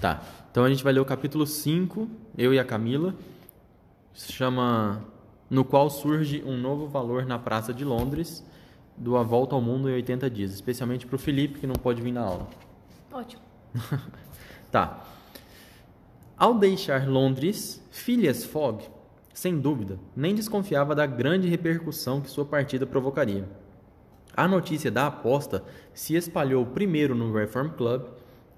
Tá. 0.00 0.22
Então 0.50 0.64
a 0.64 0.68
gente 0.68 0.84
vai 0.84 0.92
ler 0.92 1.00
o 1.00 1.04
capítulo 1.04 1.46
5, 1.46 2.08
eu 2.36 2.52
e 2.52 2.58
a 2.58 2.64
Camila. 2.64 3.14
Se 4.14 4.32
chama 4.32 5.04
No 5.50 5.64
qual 5.64 5.88
surge 5.90 6.42
um 6.44 6.56
novo 6.56 6.86
valor 6.86 7.24
na 7.26 7.38
Praça 7.38 7.72
de 7.72 7.84
Londres, 7.84 8.44
do 8.96 9.16
A 9.16 9.22
Volta 9.22 9.54
ao 9.54 9.60
Mundo 9.60 9.88
em 9.88 9.94
80 9.94 10.30
dias, 10.30 10.52
especialmente 10.52 11.06
para 11.06 11.16
o 11.16 11.18
Felipe 11.18 11.60
que 11.60 11.66
não 11.66 11.74
pode 11.74 12.00
vir 12.02 12.12
na 12.12 12.22
aula. 12.22 12.48
Ótimo. 13.12 13.42
Tá. 14.68 15.04
Ao 16.36 16.52
deixar 16.58 17.08
Londres, 17.08 17.82
Phileas 17.90 18.44
Fogg, 18.44 18.84
sem 19.32 19.58
dúvida, 19.58 19.98
nem 20.14 20.34
desconfiava 20.34 20.94
da 20.94 21.06
grande 21.06 21.48
repercussão 21.48 22.20
que 22.20 22.28
sua 22.28 22.44
partida 22.44 22.84
provocaria. 22.84 23.48
A 24.36 24.46
notícia 24.46 24.90
da 24.90 25.06
aposta 25.06 25.64
se 25.94 26.14
espalhou 26.14 26.66
primeiro 26.66 27.14
no 27.14 27.32
Reform 27.32 27.70
Club 27.70 28.06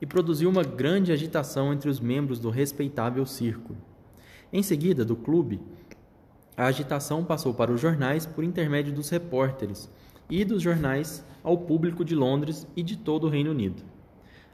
e 0.01 0.07
produziu 0.07 0.49
uma 0.49 0.63
grande 0.63 1.13
agitação 1.13 1.73
entre 1.73 1.89
os 1.89 2.01
membros 2.01 2.39
do 2.39 2.51
respeitável 2.51 3.25
círculo. 3.27 3.79
Em 4.53 4.63
seguida, 4.63 5.05
do 5.05 5.17
clube, 5.17 5.61
a 6.57 6.67
agitação 6.67 7.25
passou 7.25 7.53
para 7.53 7.71
os 7.71 7.81
jornais 7.81 8.27
por 8.27 8.43
intermédio 8.43 8.93
dos 8.93 9.11
repórteres 9.11 9.91
e 10.31 10.45
dos 10.45 10.63
jornais 10.63 11.25
ao 11.43 11.57
público 11.59 12.05
de 12.05 12.15
Londres 12.15 12.67
e 12.77 12.83
de 12.83 12.97
todo 12.97 13.27
o 13.27 13.31
Reino 13.31 13.51
Unido. 13.51 13.83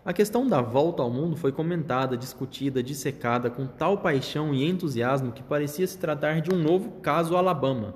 A 0.05 0.12
questão 0.12 0.47
da 0.47 0.61
volta 0.61 1.03
ao 1.03 1.11
mundo 1.11 1.34
foi 1.34 1.51
comentada, 1.51 2.15
discutida, 2.15 2.83
dissecada 2.83 3.48
com 3.48 3.67
tal 3.67 3.98
paixão 3.98 4.53
e 4.53 4.69
entusiasmo 4.69 5.33
que 5.33 5.42
parecia 5.42 5.87
se 5.87 5.97
tratar 5.97 6.42
de 6.42 6.53
um 6.53 6.59
novo 6.59 7.01
caso 7.01 7.37
Alabama. 7.37 7.95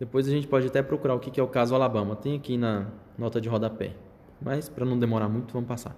Depois 0.00 0.26
a 0.26 0.30
gente 0.30 0.48
pode 0.48 0.66
até 0.66 0.82
procurar 0.82 1.14
o 1.14 1.20
que 1.20 1.38
é 1.38 1.42
o 1.42 1.48
caso 1.48 1.74
Alabama. 1.74 2.16
Tem 2.16 2.36
aqui 2.36 2.56
na 2.56 2.88
nota 3.16 3.40
de 3.40 3.48
rodapé. 3.48 3.94
Mas, 4.40 4.68
para 4.68 4.84
não 4.84 4.98
demorar 4.98 5.28
muito, 5.28 5.52
vamos 5.52 5.68
passar. 5.68 5.96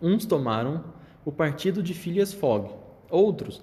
Uns 0.00 0.26
tomaram 0.26 0.84
o 1.24 1.32
partido 1.32 1.82
de 1.82 1.94
Phileas 1.94 2.32
Fogg. 2.32 2.70
Outros, 3.10 3.62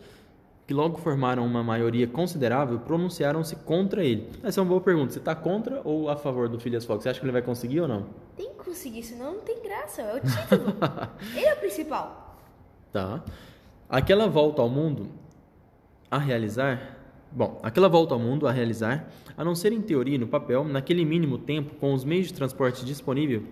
que 0.67 0.73
logo 0.73 0.97
formaram 0.97 1.45
uma 1.45 1.63
maioria 1.63 2.07
considerável, 2.07 2.79
pronunciaram-se 2.79 3.55
contra 3.57 4.03
ele. 4.03 4.29
Essa 4.43 4.59
é 4.59 4.61
uma 4.61 4.69
boa 4.69 4.81
pergunta. 4.81 5.13
Você 5.13 5.19
está 5.19 5.35
contra 5.35 5.81
ou 5.83 6.09
a 6.09 6.15
favor 6.15 6.49
do 6.49 6.59
Phileas 6.59 6.85
Fogg? 6.85 7.03
Você 7.03 7.09
acha 7.09 7.19
que 7.19 7.25
ele 7.25 7.31
vai 7.31 7.41
conseguir 7.41 7.81
ou 7.81 7.87
não? 7.87 8.07
Tem 8.35 8.49
que 8.49 8.63
conseguir, 8.63 9.03
senão 9.03 9.33
não 9.33 9.41
tem 9.41 9.61
graça. 9.61 10.01
É 10.01 10.15
o 10.15 10.19
título. 10.19 10.75
Ele 11.35 11.45
é 11.45 11.53
o 11.53 11.57
principal. 11.57 12.37
Tá. 12.91 13.23
Aquela 13.87 14.27
volta 14.27 14.61
ao 14.61 14.69
mundo 14.69 15.09
a 16.09 16.17
realizar. 16.17 16.97
Bom, 17.31 17.59
aquela 17.61 17.89
volta 17.89 18.13
ao 18.13 18.19
mundo 18.19 18.47
a 18.47 18.51
realizar, 18.51 19.09
a 19.37 19.43
não 19.43 19.53
ser 19.53 19.73
em 19.73 19.81
teoria 19.81 20.15
e 20.15 20.17
no 20.17 20.27
papel, 20.27 20.63
naquele 20.63 21.03
mínimo 21.03 21.37
tempo, 21.37 21.75
com 21.75 21.93
os 21.93 22.05
meios 22.05 22.27
de 22.27 22.33
transporte 22.33 22.85
disponível, 22.85 23.43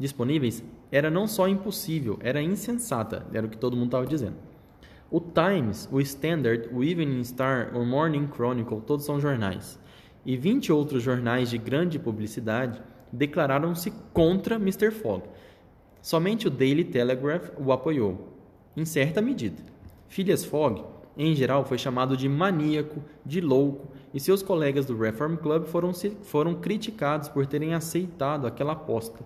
disponíveis, 0.00 0.64
era 0.90 1.10
não 1.10 1.28
só 1.28 1.46
impossível, 1.46 2.18
era 2.22 2.42
insensata, 2.42 3.26
era 3.32 3.46
o 3.46 3.50
que 3.50 3.58
todo 3.58 3.76
mundo 3.76 3.88
estava 3.88 4.06
dizendo. 4.06 4.36
O 5.10 5.20
Times, 5.20 5.88
o 5.92 6.00
Standard, 6.00 6.68
o 6.72 6.82
Evening 6.82 7.22
Star, 7.22 7.76
o 7.76 7.84
Morning 7.84 8.28
Chronicle, 8.34 8.80
todos 8.80 9.04
são 9.04 9.20
jornais, 9.20 9.78
e 10.24 10.36
20 10.36 10.72
outros 10.72 11.02
jornais 11.02 11.50
de 11.50 11.58
grande 11.58 11.98
publicidade 11.98 12.80
declararam-se 13.12 13.92
contra 14.12 14.56
Mr. 14.56 14.90
Fogg. 14.90 15.24
Somente 16.00 16.48
o 16.48 16.50
Daily 16.50 16.84
Telegraph 16.84 17.50
o 17.58 17.70
apoiou, 17.70 18.28
em 18.76 18.84
certa 18.84 19.20
medida. 19.20 19.62
Phileas 20.08 20.44
Fogg, 20.44 20.82
em 21.16 21.34
geral, 21.34 21.64
foi 21.64 21.76
chamado 21.76 22.16
de 22.16 22.28
maníaco, 22.28 23.02
de 23.26 23.40
louco, 23.40 23.88
e 24.14 24.18
seus 24.18 24.42
colegas 24.42 24.86
do 24.86 24.96
Reform 24.96 25.36
Club 25.36 25.66
foram, 25.66 25.92
foram 26.22 26.54
criticados 26.54 27.28
por 27.28 27.46
terem 27.46 27.74
aceitado 27.74 28.46
aquela 28.46 28.72
aposta, 28.72 29.20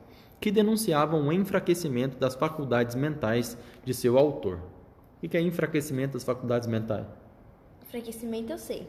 que 0.45 0.51
denunciava 0.51 1.17
um 1.17 1.33
enfraquecimento 1.33 2.19
das 2.19 2.35
faculdades 2.35 2.95
mentais 2.95 3.57
de 3.83 3.95
seu 3.95 4.19
autor. 4.19 4.59
O 5.23 5.27
que 5.27 5.35
é 5.39 5.41
enfraquecimento 5.41 6.13
das 6.13 6.23
faculdades 6.23 6.69
mentais? 6.69 7.07
Enfraquecimento 7.83 8.53
eu 8.53 8.59
sei. 8.59 8.87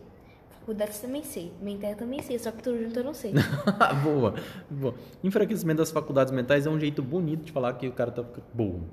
Faculdades 0.59 1.00
também 1.00 1.23
sei. 1.23 1.53
Mental 1.61 1.92
eu 1.92 1.95
também 1.95 2.21
sei, 2.21 2.38
só 2.38 2.52
que 2.52 2.61
tudo 2.61 2.83
junto 2.83 2.99
eu 2.99 3.05
não 3.05 3.14
sei. 3.14 3.32
boa, 4.04 4.36
boa. 4.70 4.95
Enfraquecimento 5.23 5.77
das 5.77 5.92
faculdades 5.92 6.33
mentais 6.33 6.65
é 6.65 6.70
um 6.70 6.77
jeito 6.77 7.02
bonito 7.02 7.45
de 7.45 7.54
falar 7.54 7.71
que 7.76 7.88
o 7.88 7.94
cara 7.94 8.11
tá 8.11 8.26
burro. 8.54 8.89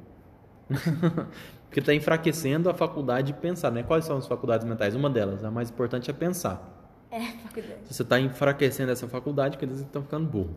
Porque 1.66 1.80
está 1.80 1.92
enfraquecendo 1.92 2.70
a 2.70 2.74
faculdade 2.74 3.32
de 3.32 3.40
pensar, 3.40 3.72
né? 3.72 3.82
Quais 3.82 4.04
são 4.04 4.18
as 4.18 4.28
faculdades 4.28 4.64
mentais? 4.64 4.94
Uma 4.94 5.10
delas, 5.10 5.42
a 5.42 5.50
mais 5.50 5.68
importante 5.68 6.08
é 6.08 6.14
pensar. 6.14 7.02
É, 7.10 7.22
faculdade. 7.42 7.80
Se 7.86 7.94
você 7.94 8.02
está 8.02 8.20
enfraquecendo 8.20 8.92
essa 8.92 9.08
faculdade, 9.08 9.58
quer 9.58 9.66
dizer 9.66 9.82
que 9.82 9.88
estão 9.88 10.04
ficando 10.04 10.28
burro. 10.28 10.54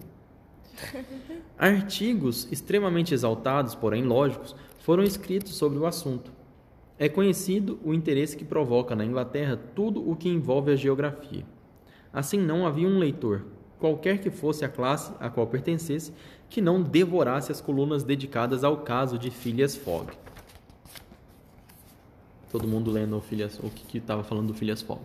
Artigos 1.58 2.48
extremamente 2.52 3.14
exaltados, 3.14 3.76
porém 3.76 4.04
lógicos, 4.04 4.56
foram 4.80 5.04
escritos 5.04 5.56
sobre 5.56 5.80
o 5.80 5.86
assunto. 5.86 6.32
É 7.00 7.08
conhecido 7.08 7.80
o 7.84 7.94
interesse 7.94 8.36
que 8.36 8.44
provoca 8.44 8.96
na 8.96 9.06
Inglaterra 9.06 9.60
tudo 9.74 10.10
o 10.10 10.16
que 10.16 10.30
envolve 10.30 10.72
a 10.72 10.76
geografia. 10.76 11.46
Assim, 12.12 12.40
não 12.40 12.66
havia 12.66 12.88
um 12.88 13.00
leitor, 13.00 13.46
qualquer 13.80 14.20
que 14.20 14.30
fosse 14.30 14.64
a 14.66 14.70
classe 14.70 15.14
a 15.20 15.30
qual 15.30 15.48
pertencesse, 15.48 16.14
que 16.50 16.62
não 16.62 16.82
devorasse 16.82 17.52
as 17.52 17.62
colunas 17.62 18.04
dedicadas 18.04 18.64
ao 18.64 18.78
caso 18.78 19.18
de 19.18 19.30
Phileas 19.32 19.76
Fogg. 19.76 20.14
Todo 22.52 22.68
mundo 22.68 22.92
lendo 22.92 23.18
o, 23.18 23.22
Phileas, 23.22 23.60
o 23.60 23.70
que 23.70 23.98
estava 23.98 24.24
falando 24.24 24.48
do 24.48 24.54
Phileas 24.54 24.82
Fogg. 24.82 25.02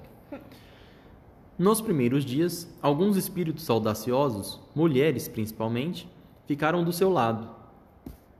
Nos 1.58 1.80
primeiros 1.80 2.24
dias, 2.24 2.68
alguns 2.80 3.16
espíritos 3.16 3.68
audaciosos, 3.68 4.60
mulheres 4.74 5.26
principalmente, 5.28 6.08
ficaram 6.50 6.82
do 6.82 6.92
seu 6.92 7.08
lado. 7.08 7.48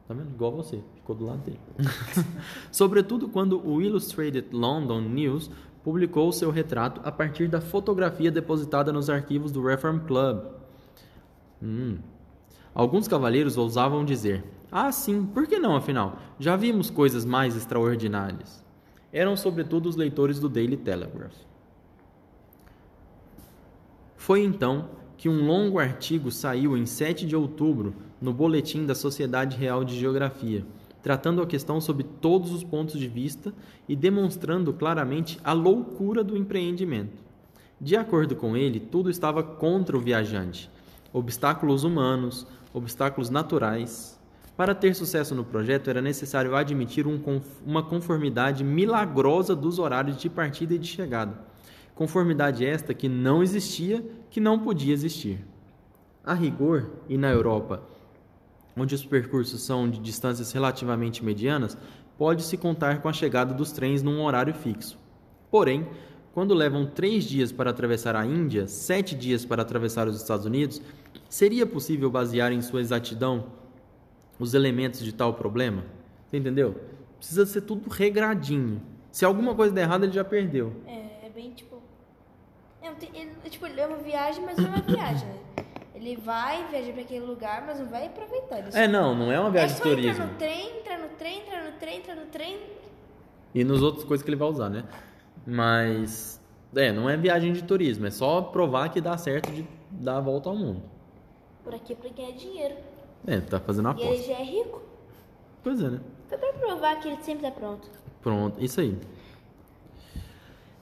Tá 0.09 0.12
vendo? 0.12 0.31
Igual 0.31 0.50
você, 0.50 0.82
ficou 0.97 1.15
do 1.15 1.26
lado 1.26 1.38
dele. 1.44 1.60
Sobretudo 2.72 3.28
quando 3.28 3.65
o 3.65 3.81
Illustrated 3.81 4.48
London 4.50 5.03
News 5.03 5.48
publicou 5.84 6.32
seu 6.32 6.50
retrato 6.50 7.00
a 7.04 7.12
partir 7.12 7.47
da 7.47 7.60
fotografia 7.60 8.28
depositada 8.28 8.93
nos 8.93 9.09
arquivos 9.09 9.53
do 9.53 9.62
Reform 9.62 10.00
Club. 10.00 10.43
Hum. 11.62 11.99
Alguns 12.75 13.06
cavalheiros 13.06 13.56
ousavam 13.56 14.04
dizer: 14.04 14.43
Ah, 14.72 14.91
sim, 14.91 15.25
por 15.25 15.47
que 15.47 15.60
não, 15.60 15.76
afinal? 15.76 16.19
Já 16.37 16.56
vimos 16.56 16.91
coisas 16.91 17.25
mais 17.25 17.54
extraordinárias. 17.54 18.65
Eram, 19.12 19.37
sobretudo, 19.37 19.88
os 19.88 19.94
leitores 19.94 20.41
do 20.41 20.49
Daily 20.49 20.76
Telegraph. 20.76 21.37
Foi 24.16 24.43
então 24.43 24.88
que 25.20 25.28
um 25.28 25.44
longo 25.44 25.78
artigo 25.78 26.31
saiu 26.31 26.75
em 26.75 26.86
7 26.86 27.26
de 27.26 27.36
outubro 27.36 27.94
no 28.22 28.32
Boletim 28.32 28.86
da 28.86 28.94
Sociedade 28.94 29.54
Real 29.54 29.84
de 29.84 29.94
Geografia, 29.94 30.64
tratando 31.03 31.42
a 31.42 31.47
questão 31.47 31.78
sob 31.78 32.03
todos 32.03 32.50
os 32.50 32.64
pontos 32.64 32.98
de 32.98 33.06
vista 33.06 33.53
e 33.86 33.94
demonstrando 33.94 34.72
claramente 34.72 35.38
a 35.44 35.53
loucura 35.53 36.25
do 36.25 36.38
empreendimento. 36.38 37.22
De 37.78 37.97
acordo 37.97 38.34
com 38.34 38.56
ele, 38.56 38.81
tudo 38.81 39.10
estava 39.10 39.42
contra 39.42 39.94
o 39.94 40.00
viajante: 40.00 40.70
obstáculos 41.12 41.84
humanos, 41.84 42.47
obstáculos 42.72 43.28
naturais. 43.28 44.19
Para 44.56 44.75
ter 44.75 44.94
sucesso 44.94 45.34
no 45.34 45.44
projeto, 45.44 45.91
era 45.91 46.00
necessário 46.00 46.56
admitir 46.56 47.06
um, 47.06 47.20
uma 47.66 47.82
conformidade 47.82 48.64
milagrosa 48.64 49.54
dos 49.54 49.78
horários 49.78 50.16
de 50.16 50.31
partida 50.31 50.72
e 50.72 50.78
de 50.78 50.88
chegada. 50.88 51.50
Conformidade 52.00 52.65
esta 52.65 52.94
que 52.94 53.11
não 53.11 53.43
existia, 53.43 54.03
que 54.31 54.41
não 54.41 54.59
podia 54.59 54.94
existir. 54.94 55.44
A 56.25 56.33
rigor, 56.33 56.93
e 57.11 57.19
na 57.19 57.28
Europa, 57.28 57.83
onde 58.75 58.94
os 58.94 59.05
percursos 59.05 59.61
são 59.61 59.87
de 59.87 59.99
distâncias 59.99 60.50
relativamente 60.50 61.22
medianas, 61.22 61.77
pode-se 62.16 62.56
contar 62.56 63.03
com 63.03 63.09
a 63.11 63.12
chegada 63.12 63.53
dos 63.53 63.71
trens 63.71 64.03
num 64.03 64.25
horário 64.25 64.55
fixo. 64.55 64.99
Porém, 65.50 65.87
quando 66.33 66.55
levam 66.55 66.87
três 66.87 67.25
dias 67.25 67.53
para 67.53 67.69
atravessar 67.69 68.17
a 68.17 68.25
Índia, 68.25 68.67
sete 68.67 69.15
dias 69.15 69.44
para 69.44 69.61
atravessar 69.61 70.09
os 70.09 70.17
Estados 70.17 70.47
Unidos, 70.47 70.81
seria 71.28 71.67
possível 71.67 72.11
basear 72.11 72.50
em 72.50 72.62
sua 72.62 72.81
exatidão 72.81 73.44
os 74.38 74.55
elementos 74.55 75.00
de 75.00 75.12
tal 75.12 75.34
problema? 75.34 75.84
Você 76.27 76.38
entendeu? 76.38 76.81
Precisa 77.19 77.44
ser 77.44 77.61
tudo 77.61 77.91
regradinho. 77.91 78.81
Se 79.12 79.26
alguma 79.26 79.55
coisa 79.55 79.75
der 79.75 79.82
errado, 79.82 80.05
ele 80.05 80.12
já 80.12 80.25
perdeu. 80.25 80.73
É, 80.87 81.26
é 81.26 81.31
bem 81.35 81.50
tipo. 81.50 81.69
É, 83.02 83.20
ele, 83.20 83.32
tipo, 83.49 83.67
ele 83.67 83.81
é 83.81 83.87
uma 83.87 83.99
viagem, 83.99 84.44
mas 84.44 84.56
não 84.56 84.67
é 84.67 84.69
uma 84.69 84.81
viagem, 84.81 85.29
né? 85.29 85.38
Ele 85.94 86.17
vai, 86.17 86.67
viaja 86.69 86.93
para 86.93 87.02
aquele 87.02 87.26
lugar, 87.26 87.64
mas 87.67 87.79
não 87.79 87.87
vai 87.87 88.06
aproveitar. 88.06 88.58
Ele 88.58 88.69
é, 88.73 88.88
não, 88.88 89.14
não 89.14 89.31
é 89.31 89.38
uma 89.38 89.50
viagem 89.50 89.76
é 89.76 89.76
de 89.76 89.82
turismo. 89.82 90.11
Entra 90.11 90.26
no 90.26 90.35
trem, 90.35 90.79
entra 90.79 90.99
no 90.99 91.08
trem, 91.11 91.38
entra 91.38 91.64
no 91.64 91.73
trem, 91.79 91.99
entra 91.99 92.14
no 92.14 92.26
trem. 92.26 92.58
E 93.55 93.64
nos 93.64 93.82
outras 93.82 94.05
coisas 94.05 94.25
que 94.25 94.31
ele 94.31 94.37
vai 94.37 94.49
usar, 94.49 94.70
né? 94.70 94.85
Mas. 95.47 96.41
É, 96.75 96.93
não 96.93 97.11
é 97.11 97.17
viagem 97.17 97.52
de 97.52 97.62
turismo, 97.64 98.06
é 98.06 98.11
só 98.11 98.41
provar 98.41 98.88
que 98.91 99.00
dá 99.00 99.19
certo 99.19 99.50
de 99.50 99.67
dar 99.91 100.19
a 100.19 100.20
volta 100.20 100.49
ao 100.49 100.56
mundo. 100.56 100.82
Por 101.64 101.75
aqui 101.75 101.93
é 101.93 101.96
pra 101.96 102.11
ganhar 102.11 102.32
dinheiro. 102.32 102.76
É, 103.26 103.41
tá 103.41 103.58
fazendo 103.61 103.87
uma 103.87 103.91
aposta. 103.91 104.08
E 104.11 104.14
ele 104.14 104.23
já 104.23 104.35
é 104.35 104.44
rico. 104.44 104.82
Pois 105.62 105.82
é, 105.82 105.91
né? 105.91 106.00
Foi 106.29 106.38
pra 106.38 106.53
provar 106.53 107.00
que 107.00 107.08
ele 107.08 107.23
sempre 107.23 107.43
tá 107.43 107.50
pronto. 107.50 107.88
Pronto, 108.23 108.64
isso 108.64 108.81
aí. 108.81 108.96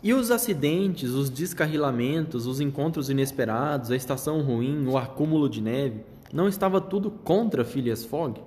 E 0.00 0.14
os 0.14 0.30
acidentes, 0.30 1.10
os 1.10 1.28
descarrilamentos, 1.28 2.46
os 2.46 2.60
encontros 2.60 3.10
inesperados, 3.10 3.90
a 3.90 3.96
estação 3.96 4.40
ruim, 4.42 4.86
o 4.86 4.96
acúmulo 4.96 5.48
de 5.48 5.60
neve, 5.60 6.04
não 6.32 6.46
estava 6.46 6.80
tudo 6.80 7.10
contra 7.10 7.64
Phileas 7.64 8.04
Fogg? 8.04 8.40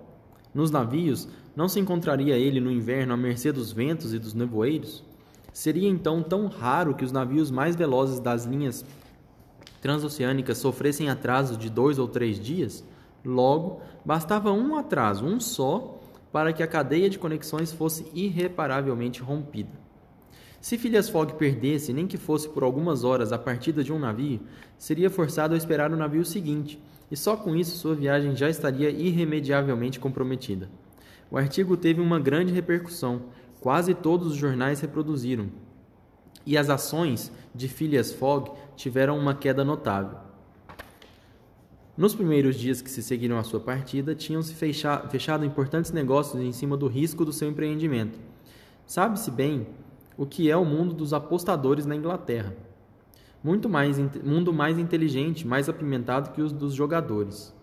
Nos 0.54 0.72
navios, 0.72 1.28
não 1.54 1.68
se 1.68 1.78
encontraria 1.78 2.38
ele 2.38 2.62
no 2.62 2.72
inverno 2.72 3.14
à 3.14 3.18
mercê 3.18 3.52
dos 3.52 3.74
ventos 3.74 4.14
e 4.14 4.20
dos 4.20 4.34
nevoeiros? 4.34 5.04
Seria 5.52 5.90
então 5.90 6.24
tão 6.24 6.48
raro 6.48 6.96
que 6.96 7.04
os 7.04 7.12
navios 7.12 7.52
mais 7.52 7.76
velozes 7.76 8.22
das 8.22 8.46
linhas 8.46 8.86
transoceânicas 9.82 10.58
sofressem 10.58 11.10
atraso 11.10 11.58
de 11.58 11.70
dois 11.70 12.00
ou 12.00 12.08
três 12.08 12.40
dias? 12.40 12.82
Logo, 13.26 13.82
bastava 14.06 14.54
um 14.54 14.78
atraso, 14.78 15.26
um 15.26 15.38
só, 15.38 16.00
para 16.32 16.54
que 16.54 16.64
a 16.64 16.68
cadeia 16.68 17.10
de 17.10 17.20
conexões 17.20 17.74
fosse 17.74 18.10
irreparavelmente 18.14 19.22
rompida. 19.22 19.81
Se 20.62 20.78
Phileas 20.78 21.10
Fogg 21.10 21.34
perdesse, 21.34 21.92
nem 21.92 22.06
que 22.06 22.18
fosse 22.18 22.48
por 22.48 22.62
algumas 22.62 23.04
horas, 23.04 23.32
a 23.32 23.38
partida 23.40 23.84
de 23.84 23.92
um 23.92 23.98
navio, 23.98 24.40
seria 24.78 25.10
forçado 25.10 25.56
a 25.56 25.58
esperar 25.58 25.92
o 25.92 25.98
navio 25.98 26.24
seguinte, 26.24 26.80
e 27.10 27.18
só 27.18 27.36
com 27.36 27.56
isso 27.56 27.76
sua 27.76 27.96
viagem 27.96 28.36
já 28.36 28.48
estaria 28.48 28.92
irremediavelmente 28.92 30.00
comprometida. 30.00 30.70
O 31.32 31.38
artigo 31.38 31.76
teve 31.76 32.00
uma 32.00 32.20
grande 32.20 32.54
repercussão, 32.54 33.24
quase 33.60 33.96
todos 33.96 34.28
os 34.28 34.36
jornais 34.36 34.80
reproduziram, 34.80 35.50
e 36.46 36.56
as 36.56 36.70
ações 36.70 37.32
de 37.56 37.68
Phileas 37.68 38.14
Fogg 38.14 38.52
tiveram 38.76 39.18
uma 39.18 39.34
queda 39.34 39.66
notável. 39.66 40.20
Nos 41.98 42.14
primeiros 42.14 42.56
dias 42.56 42.84
que 42.84 42.90
se 42.90 43.02
seguiram 43.02 43.40
à 43.40 43.44
sua 43.44 43.60
partida, 43.60 44.14
tinham-se 44.14 44.54
fechado 44.54 45.44
importantes 45.44 45.92
negócios 45.92 46.42
em 46.42 46.52
cima 46.52 46.78
do 46.78 46.88
risco 46.88 47.26
do 47.26 47.34
seu 47.34 47.50
empreendimento. 47.50 48.20
Sabe-se 48.86 49.32
bem 49.32 49.68
o 50.18 50.26
que 50.26 50.50
é 50.50 50.58
o 50.58 50.66
mundo 50.66 50.94
dos 50.94 51.14
apostadores 51.14 51.86
na 51.86 51.96
Inglaterra. 51.96 52.56
Muito 53.44 53.68
mais, 53.68 53.98
mundo 54.24 54.54
mais 54.54 54.78
inteligente, 54.78 55.48
mais 55.48 55.68
apimentado 55.68 56.32
que 56.32 56.42
os 56.42 56.52
dos 56.52 56.74
jogadores. 56.74 57.56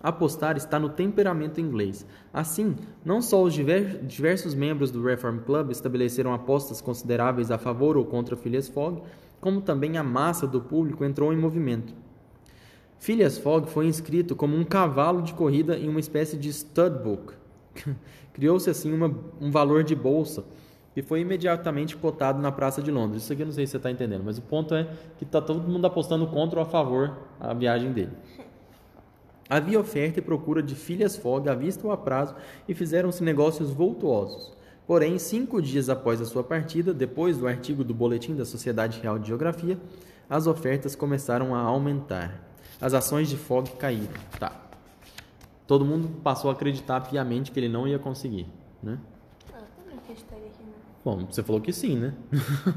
Apostar 0.00 0.56
está 0.56 0.78
no 0.78 0.88
temperamento 0.88 1.60
inglês. 1.60 2.06
Assim, 2.32 2.76
não 3.04 3.20
só 3.20 3.42
os 3.42 3.52
diversos 3.52 4.54
membros 4.54 4.90
do 4.90 5.02
Reform 5.02 5.38
Club 5.38 5.70
estabeleceram 5.70 6.32
apostas 6.32 6.80
consideráveis 6.80 7.50
a 7.50 7.58
favor 7.58 7.96
ou 7.96 8.04
contra 8.04 8.36
Phileas 8.36 8.68
Fogg, 8.68 9.02
como 9.40 9.60
também 9.60 9.96
a 9.96 10.04
massa 10.04 10.46
do 10.46 10.60
público 10.60 11.04
entrou 11.04 11.32
em 11.32 11.36
movimento. 11.36 11.92
Phileas 12.98 13.36
Fogg 13.36 13.68
foi 13.68 13.86
inscrito 13.86 14.36
como 14.36 14.56
um 14.56 14.64
cavalo 14.64 15.22
de 15.22 15.34
corrida 15.34 15.76
em 15.76 15.88
uma 15.88 16.00
espécie 16.00 16.36
de 16.36 16.52
studbook. 16.52 17.34
Criou-se 18.32 18.70
assim 18.70 18.92
uma, 18.92 19.12
um 19.40 19.50
valor 19.50 19.82
de 19.82 19.94
bolsa 19.94 20.44
e 20.96 21.02
foi 21.02 21.20
imediatamente 21.20 21.94
cotado 21.94 22.40
na 22.40 22.50
Praça 22.50 22.80
de 22.80 22.90
Londres. 22.90 23.22
Isso 23.22 23.32
aqui 23.32 23.42
eu 23.42 23.46
não 23.46 23.52
sei 23.52 23.66
se 23.66 23.72
você 23.72 23.76
está 23.76 23.90
entendendo, 23.90 24.22
mas 24.24 24.38
o 24.38 24.42
ponto 24.42 24.74
é 24.74 24.88
que 25.18 25.24
está 25.24 25.42
todo 25.42 25.68
mundo 25.68 25.86
apostando 25.86 26.26
contra 26.26 26.58
ou 26.58 26.64
a 26.64 26.68
favor 26.68 27.18
a 27.38 27.52
viagem 27.52 27.92
dele. 27.92 28.12
Havia 29.48 29.78
oferta 29.78 30.18
e 30.18 30.22
procura 30.22 30.62
de 30.62 30.74
filhas 30.74 31.14
Fogg 31.14 31.48
à 31.48 31.54
vista 31.54 31.86
ou 31.86 31.92
a 31.92 31.96
prazo 31.96 32.34
e 32.66 32.74
fizeram-se 32.74 33.22
negócios 33.22 33.70
voltuosos. 33.70 34.56
Porém, 34.86 35.18
cinco 35.18 35.60
dias 35.60 35.88
após 35.90 36.20
a 36.20 36.24
sua 36.24 36.42
partida, 36.42 36.94
depois 36.94 37.36
do 37.36 37.46
artigo 37.46 37.84
do 37.84 37.92
Boletim 37.92 38.34
da 38.34 38.44
Sociedade 38.44 39.00
Real 39.00 39.18
de 39.18 39.28
Geografia, 39.28 39.78
as 40.30 40.46
ofertas 40.46 40.96
começaram 40.96 41.54
a 41.54 41.60
aumentar. 41.60 42.42
As 42.80 42.94
ações 42.94 43.28
de 43.28 43.36
Fogg 43.36 43.70
caíram. 43.72 44.14
Tá. 44.38 44.52
Todo 45.66 45.84
mundo 45.84 46.08
passou 46.22 46.50
a 46.50 46.54
acreditar 46.54 47.00
piamente 47.02 47.50
que 47.50 47.60
ele 47.60 47.68
não 47.68 47.86
ia 47.86 47.98
conseguir, 47.98 48.46
né? 48.82 48.98
Bom, 51.04 51.24
você 51.26 51.42
falou 51.42 51.60
que 51.60 51.72
sim, 51.72 51.96
né? 51.96 52.14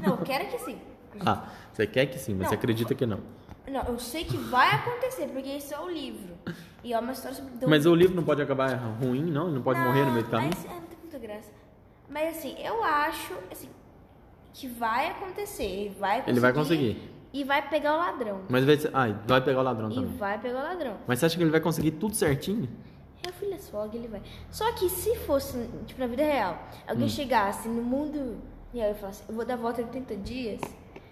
Não, 0.00 0.16
eu 0.16 0.18
quero 0.18 0.48
que 0.48 0.58
sim. 0.58 0.78
ah, 1.26 1.48
você 1.72 1.86
quer 1.86 2.06
que 2.06 2.18
sim, 2.18 2.32
mas 2.32 2.42
não, 2.42 2.48
você 2.48 2.54
acredita 2.54 2.94
que 2.94 3.04
não. 3.04 3.20
Não, 3.68 3.82
eu 3.82 3.98
sei 3.98 4.24
que 4.24 4.36
vai 4.36 4.74
acontecer, 4.74 5.26
porque 5.28 5.48
isso 5.48 5.74
é 5.74 5.80
o 5.80 5.88
livro. 5.88 6.34
E 6.82 6.92
é 6.92 6.98
uma 6.98 7.12
história 7.12 7.36
sobre... 7.36 7.66
Mas 7.66 7.86
o 7.86 7.94
livro 7.94 8.16
não 8.16 8.24
pode 8.24 8.40
acabar 8.40 8.74
ruim, 9.00 9.22
não? 9.22 9.46
Ele 9.46 9.56
não 9.56 9.62
pode 9.62 9.78
não, 9.78 9.86
morrer 9.86 10.04
no 10.04 10.12
meio 10.12 10.24
do 10.24 10.30
caminho? 10.30 10.52
Mas, 10.56 10.64
é, 10.64 10.68
não 10.68 10.86
tem 10.86 10.98
muita 10.98 11.18
graça. 11.18 11.52
Mas 12.08 12.36
assim, 12.36 12.56
eu 12.58 12.82
acho 12.82 13.34
assim, 13.50 13.68
que 14.52 14.66
vai 14.66 15.08
acontecer. 15.08 15.94
Vai 15.98 16.24
Ele 16.26 16.40
vai 16.40 16.52
conseguir. 16.52 17.10
E 17.32 17.44
vai 17.44 17.68
pegar 17.68 17.94
o 17.94 17.98
ladrão. 17.98 18.40
Mas 18.48 18.64
vai, 18.64 18.76
ser, 18.76 18.90
ah, 18.92 19.06
vai 19.26 19.40
pegar 19.40 19.60
o 19.60 19.62
ladrão 19.62 19.90
e 19.90 19.94
também. 19.94 20.10
E 20.10 20.16
vai 20.16 20.38
pegar 20.40 20.58
o 20.58 20.62
ladrão. 20.62 20.96
Mas 21.06 21.20
você 21.20 21.26
acha 21.26 21.36
que 21.36 21.42
ele 21.42 21.50
vai 21.50 21.60
conseguir 21.60 21.92
tudo 21.92 22.14
certinho? 22.14 22.68
É 23.26 23.28
o 23.28 23.32
Phileas 23.32 23.68
Fogg, 23.68 23.96
ele 23.96 24.08
vai. 24.08 24.22
Só 24.50 24.72
que 24.72 24.88
se 24.88 25.16
fosse, 25.16 25.68
tipo, 25.86 26.00
na 26.00 26.06
vida 26.06 26.22
real, 26.22 26.58
alguém 26.86 27.06
hum. 27.06 27.10
chegasse 27.10 27.68
no 27.68 27.82
mundo 27.82 28.38
e 28.72 28.80
aí 28.80 28.90
eu 28.90 28.94
falo 28.94 29.10
assim, 29.10 29.24
eu 29.28 29.34
vou 29.34 29.44
dar 29.44 29.54
a 29.54 29.56
volta 29.56 29.82
em 29.82 29.84
80 29.84 30.16
dias. 30.18 30.60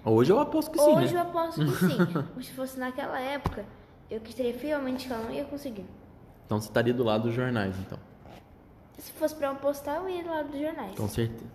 Hoje 0.05 0.33
eu 0.33 0.39
aposto 0.39 0.71
que 0.71 0.79
sim. 0.79 0.91
Hoje 0.91 1.13
né? 1.13 1.21
eu 1.21 1.23
aposto 1.23 1.65
que 1.65 1.77
sim. 1.77 1.99
Mas 2.37 2.47
se 2.47 2.53
fosse 2.53 2.79
naquela 2.79 3.21
época, 3.21 3.65
eu 4.09 4.21
queria 4.21 4.55
fielmente 4.55 5.09
que 5.09 5.13
ela 5.13 5.25
não 5.25 5.33
ia 5.33 5.45
conseguir. 5.45 5.85
Então 6.47 6.61
você 6.61 6.69
estaria 6.69 6.95
do 6.95 7.03
lado 7.03 7.25
dos 7.25 7.35
jornais, 7.35 7.75
então. 7.81 7.99
Se 8.97 9.13
fosse 9.13 9.35
para 9.35 9.51
apostar, 9.51 9.97
eu 9.97 10.09
ia 10.09 10.23
do 10.23 10.31
lado 10.31 10.51
dos 10.51 10.61
jornais. 10.61 10.97
Com 10.97 11.09
certeza. 11.09 11.51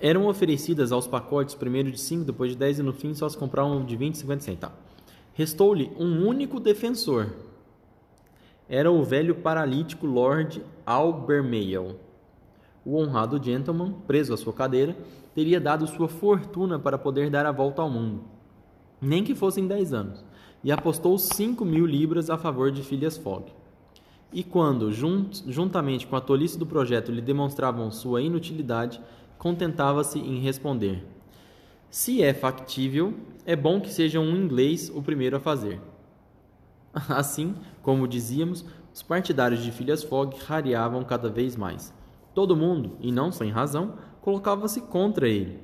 Eram 0.00 0.26
oferecidas 0.26 0.92
aos 0.92 1.06
pacotes 1.06 1.54
primeiro 1.54 1.90
de 1.90 1.98
5, 1.98 2.24
depois 2.24 2.52
de 2.52 2.56
10 2.56 2.78
e 2.78 2.82
no 2.82 2.92
fim 2.92 3.12
só 3.12 3.28
se 3.28 3.36
compravam 3.36 3.84
de 3.84 3.96
20 3.96 4.14
e 4.14 4.18
50 4.18 4.42
centavos. 4.42 4.78
Restou-lhe 5.34 5.92
um 5.98 6.26
único 6.26 6.60
defensor. 6.60 7.32
Era 8.68 8.90
o 8.90 9.04
velho 9.04 9.34
paralítico 9.34 10.06
Lord 10.06 10.62
Albermale. 10.86 11.96
O 12.84 12.96
honrado 12.96 13.42
gentleman, 13.42 13.92
preso 14.06 14.32
à 14.32 14.36
sua 14.36 14.52
cadeira, 14.52 14.96
teria 15.34 15.60
dado 15.60 15.86
sua 15.86 16.08
fortuna 16.08 16.78
para 16.78 16.96
poder 16.96 17.28
dar 17.28 17.44
a 17.44 17.52
volta 17.52 17.82
ao 17.82 17.90
mundo, 17.90 18.24
nem 19.00 19.22
que 19.22 19.34
fossem 19.34 19.66
dez 19.66 19.92
anos, 19.92 20.24
e 20.62 20.72
apostou 20.72 21.18
cinco 21.18 21.64
mil 21.64 21.84
libras 21.84 22.30
a 22.30 22.38
favor 22.38 22.70
de 22.70 22.82
Phileas 22.82 23.18
Fogg. 23.18 23.52
E 24.32 24.42
quando, 24.42 24.90
junt, 24.90 25.42
juntamente 25.46 26.06
com 26.06 26.16
a 26.16 26.20
tolice 26.20 26.58
do 26.58 26.66
projeto, 26.66 27.12
lhe 27.12 27.20
demonstravam 27.20 27.90
sua 27.90 28.22
inutilidade, 28.22 29.00
contentava-se 29.36 30.18
em 30.18 30.40
responder: 30.40 31.04
Se 31.90 32.22
é 32.22 32.32
factível, 32.32 33.12
é 33.44 33.54
bom 33.54 33.80
que 33.80 33.90
seja 33.90 34.18
um 34.18 34.34
inglês 34.34 34.90
o 34.94 35.02
primeiro 35.02 35.36
a 35.36 35.40
fazer. 35.40 35.80
Assim, 37.08 37.54
como 37.82 38.06
dizíamos, 38.08 38.64
os 38.94 39.02
partidários 39.02 39.62
de 39.62 39.72
Phileas 39.72 40.02
Fogg 40.02 40.36
rareavam 40.46 41.02
cada 41.04 41.28
vez 41.28 41.56
mais. 41.56 41.92
Todo 42.32 42.56
mundo, 42.56 42.92
e 43.00 43.10
não 43.10 43.32
sem 43.32 43.50
razão, 43.50 43.94
colocava-se 44.20 44.80
contra 44.82 45.28
ele. 45.28 45.58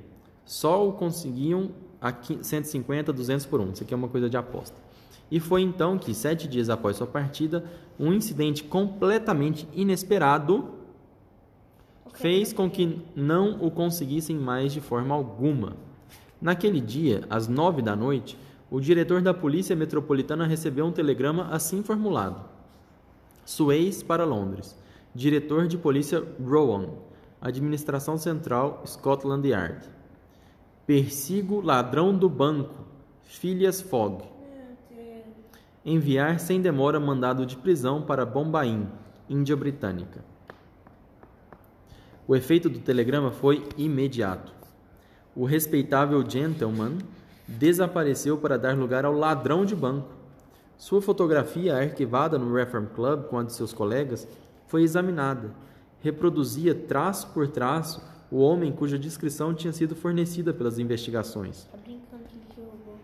Só 0.45 0.87
o 0.87 0.93
conseguiam 0.93 1.71
a 2.01 2.13
150, 2.13 3.13
200 3.13 3.47
por 3.47 3.61
um. 3.61 3.71
Isso 3.71 3.83
aqui 3.83 3.95
é 3.95 3.97
uma 3.97 4.09
coisa 4.09 4.29
de 4.29 4.37
aposta. 4.37 4.77
E 5.31 5.39
foi 5.39 5.63
então 5.63 5.97
que, 5.97 6.13
sete 6.13 6.49
dias 6.49 6.69
após 6.69 6.97
sua 6.97 7.07
partida, 7.07 7.65
um 7.99 8.13
incidente 8.13 8.65
completamente 8.65 9.69
inesperado 9.73 10.71
fez 12.15 12.53
com 12.53 12.69
que 12.69 13.01
não 13.15 13.63
o 13.63 13.71
conseguissem 13.71 14.37
mais 14.37 14.73
de 14.73 14.81
forma 14.81 15.15
alguma. 15.15 15.77
Naquele 16.41 16.81
dia, 16.81 17.23
às 17.31 17.47
nove 17.47 17.81
da 17.81 17.95
noite, 17.95 18.37
o 18.71 18.81
diretor 18.81 19.21
da 19.21 19.35
Polícia 19.35 19.75
Metropolitana 19.75 20.47
recebeu 20.47 20.87
um 20.87 20.93
telegrama 20.93 21.49
assim 21.51 21.83
formulado: 21.83 22.45
Suez 23.45 24.03
para 24.03 24.25
Londres. 24.25 24.79
Diretor 25.13 25.67
de 25.67 25.77
Polícia 25.77 26.25
Rowan 26.41 26.91
Administração 27.41 28.19
Central, 28.19 28.83
Scotland 28.87 29.49
Yard. 29.49 29.89
Persigo 30.87 31.63
ladrão 31.63 32.15
do 32.15 32.29
banco, 32.29 32.85
Phileas 33.23 33.81
Fogg. 33.81 34.23
Enviar 35.83 36.39
sem 36.39 36.61
demora 36.61 37.01
mandado 37.01 37.47
de 37.47 37.57
prisão 37.57 38.03
para 38.03 38.27
Bombaim, 38.27 38.87
Índia 39.27 39.57
Britânica. 39.57 40.23
O 42.29 42.37
efeito 42.37 42.69
do 42.69 42.79
telegrama 42.79 43.31
foi 43.31 43.67
imediato. 43.79 44.53
O 45.35 45.47
respeitável 45.47 46.23
gentleman 46.29 46.99
desapareceu 47.59 48.39
para 48.39 48.59
dar 48.59 48.77
lugar 48.77 49.05
ao 49.05 49.13
ladrão 49.13 49.65
de 49.65 49.77
banco. 49.77 50.09
Sua 50.79 51.03
fotografia, 51.03 51.77
arquivada 51.77 52.39
no 52.39 52.55
Reform 52.55 52.87
Club 52.87 53.25
com 53.25 53.39
a 53.39 53.43
de 53.43 53.53
seus 53.53 53.73
colegas, 53.73 54.27
foi 54.67 54.83
examinada 54.83 55.51
reproduzia 56.01 56.75
traço 56.75 57.29
por 57.29 57.47
traço 57.49 58.03
o 58.31 58.39
homem 58.39 58.73
cuja 58.73 58.99
descrição 58.99 59.55
tinha 59.55 59.73
sido 59.73 59.95
fornecida 59.95 60.53
pelas 60.53 60.79
investigações. 60.79 61.65
Tá 61.65 61.79
brincando 61.79 62.25
que 62.25 62.61
roubou. 62.61 62.97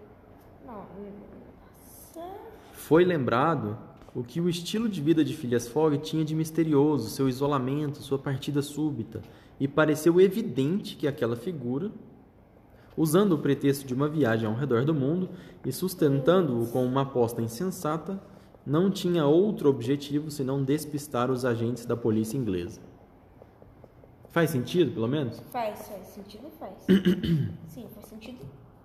Não, 0.64 0.74
nossa. 0.76 2.28
Foi 2.72 3.04
lembrado 3.04 3.76
o 4.14 4.22
que 4.22 4.40
o 4.40 4.48
estilo 4.48 4.88
de 4.88 5.00
vida 5.02 5.24
de 5.24 5.36
Phileas 5.36 5.68
Fogg 5.68 5.98
tinha 5.98 6.24
de 6.24 6.34
misterioso, 6.34 7.10
seu 7.10 7.28
isolamento, 7.28 7.98
sua 7.98 8.18
partida 8.18 8.62
súbita, 8.62 9.20
e 9.58 9.66
pareceu 9.66 10.20
evidente 10.20 10.96
que 10.96 11.08
aquela 11.08 11.36
figura, 11.36 11.90
usando 12.96 13.32
o 13.32 13.38
pretexto 13.38 13.86
de 13.86 13.94
uma 13.94 14.08
viagem 14.08 14.48
ao 14.48 14.54
redor 14.54 14.84
do 14.84 14.94
mundo 14.94 15.28
e 15.64 15.72
sustentando-o 15.72 16.66
com 16.68 16.84
uma 16.84 17.02
aposta 17.02 17.42
insensata, 17.42 18.20
não 18.64 18.90
tinha 18.90 19.26
outro 19.26 19.68
objetivo 19.68 20.30
senão 20.30 20.64
despistar 20.64 21.30
os 21.30 21.44
agentes 21.44 21.84
da 21.86 21.96
polícia 21.96 22.36
inglesa. 22.36 22.80
Faz 24.30 24.50
sentido, 24.50 24.92
pelo 24.92 25.08
menos? 25.08 25.38
Faz, 25.50 25.86
faz 25.88 26.06
sentido, 26.08 26.50
faz. 26.58 26.74
Sim, 27.68 27.86
faz 27.94 28.06
sentido. 28.06 28.38